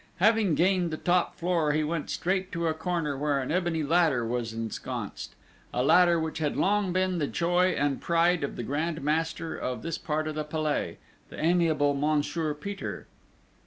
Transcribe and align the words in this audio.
Having 0.17 0.55
gained 0.55 0.89
the 0.89 0.97
top 0.97 1.35
floor, 1.35 1.73
he 1.73 1.83
went 1.83 2.09
straight 2.09 2.51
to 2.53 2.65
a 2.65 2.73
corner 2.73 3.15
where 3.15 3.39
an 3.39 3.51
ebony 3.51 3.83
ladder 3.83 4.25
was 4.25 4.51
ensconced, 4.51 5.35
a 5.71 5.83
ladder 5.83 6.19
which 6.19 6.39
had 6.39 6.57
long 6.57 6.91
been 6.91 7.19
the 7.19 7.27
joy 7.27 7.67
and 7.73 8.01
pride 8.01 8.43
of 8.43 8.55
the 8.55 8.63
grand 8.63 9.03
master 9.03 9.55
of 9.55 9.83
this 9.83 9.99
part 9.99 10.27
of 10.27 10.33
the 10.33 10.43
Palais, 10.43 10.97
the 11.29 11.39
amiable 11.39 11.93
Monsieur 11.93 12.55
Peter. 12.55 13.05